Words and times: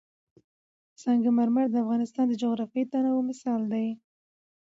سنگ 1.01 1.23
مرمر 1.37 1.65
د 1.71 1.75
افغانستان 1.83 2.25
د 2.29 2.33
جغرافیوي 2.41 2.85
تنوع 2.91 3.21
مثال 3.29 3.61
دی. 3.73 3.87